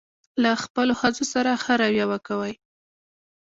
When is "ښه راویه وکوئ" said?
1.63-2.53